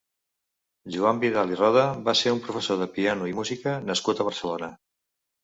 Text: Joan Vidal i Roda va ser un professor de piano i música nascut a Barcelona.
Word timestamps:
Joan 0.95 1.19
Vidal 1.23 1.53
i 1.55 1.59
Roda 1.59 1.83
va 2.07 2.15
ser 2.21 2.33
un 2.37 2.41
professor 2.47 2.81
de 2.81 2.89
piano 2.97 3.29
i 3.33 3.37
música 3.43 3.77
nascut 3.93 4.25
a 4.25 4.29
Barcelona. 4.33 4.73